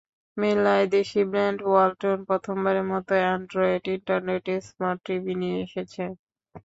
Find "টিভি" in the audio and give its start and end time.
5.05-5.33